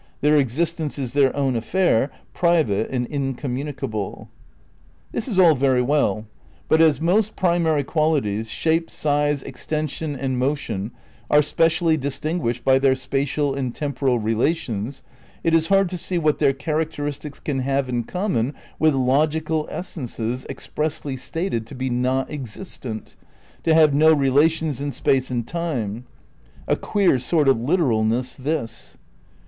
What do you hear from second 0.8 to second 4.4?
is their own affair, private and in communicable."'